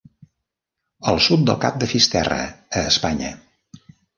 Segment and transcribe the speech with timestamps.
[1.11, 2.41] al sud del cap de Fisterra
[2.81, 3.31] a Espanya.